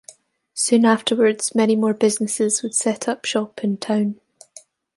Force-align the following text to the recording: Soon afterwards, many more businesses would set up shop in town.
Soon 0.55 0.83
afterwards, 0.83 1.53
many 1.53 1.75
more 1.75 1.93
businesses 1.93 2.63
would 2.63 2.73
set 2.73 3.07
up 3.07 3.23
shop 3.23 3.63
in 3.63 3.77
town. 3.77 4.19